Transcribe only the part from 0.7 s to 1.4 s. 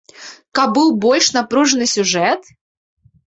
быў больш